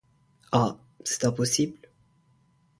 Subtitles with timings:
[0.51, 0.79] Ah!
[1.03, 1.77] c’est impossible?